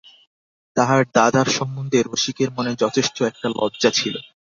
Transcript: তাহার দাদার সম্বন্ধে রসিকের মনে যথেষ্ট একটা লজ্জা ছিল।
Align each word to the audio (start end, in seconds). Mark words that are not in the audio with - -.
তাহার 0.77 1.01
দাদার 1.15 1.47
সম্বন্ধে 1.49 1.99
রসিকের 2.01 2.49
মনে 2.51 2.71
যথেষ্ট 2.75 3.17
একটা 3.21 3.47
লজ্জা 3.51 3.89
ছিল। 3.93 4.15